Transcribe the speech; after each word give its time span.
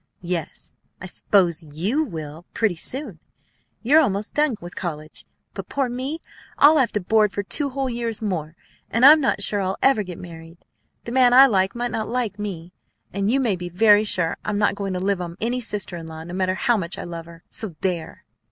"Yes, 0.23 0.73
I 0.99 1.05
s'pose 1.05 1.61
you 1.61 2.03
will, 2.03 2.47
pretty 2.55 2.75
soon. 2.75 3.19
You're 3.83 4.01
almost 4.01 4.33
done 4.33 4.55
college. 4.73 5.25
But 5.53 5.69
poor 5.69 5.89
me! 5.89 6.21
I'll 6.57 6.77
have 6.79 6.91
to 6.93 6.99
board 6.99 7.31
for 7.31 7.43
two 7.43 7.69
whole 7.69 7.87
years 7.87 8.19
more, 8.19 8.55
and 8.89 9.05
I'm 9.05 9.21
not 9.21 9.43
sure 9.43 9.61
I'll 9.61 9.77
ever 9.83 10.01
get 10.01 10.17
married. 10.17 10.57
The 11.03 11.11
man 11.11 11.33
I 11.33 11.45
like 11.45 11.75
might 11.75 11.91
not 11.91 12.09
like 12.09 12.39
me. 12.39 12.73
And 13.13 13.29
you 13.29 13.39
may 13.39 13.55
be 13.55 13.69
very 13.69 14.03
sure 14.03 14.37
I'm 14.43 14.57
not 14.57 14.73
going 14.73 14.93
to 14.93 14.99
live 14.99 15.21
on 15.21 15.37
any 15.39 15.59
sister 15.61 15.95
in 15.97 16.07
law, 16.07 16.23
no 16.23 16.33
matter 16.33 16.55
how 16.55 16.77
much 16.77 16.97
I 16.97 17.03
love 17.03 17.27
her, 17.27 17.43
so 17.51 17.75
there!" 17.81 18.23